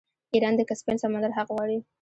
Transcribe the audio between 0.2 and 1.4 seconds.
ایران د کسپین سمندر